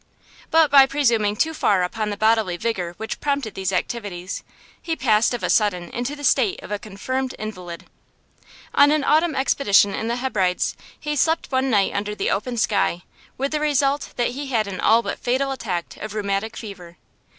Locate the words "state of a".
6.23-6.79